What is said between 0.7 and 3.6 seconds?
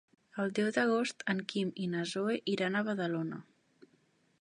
d'agost en Quim i na Zoè iran a Badalona.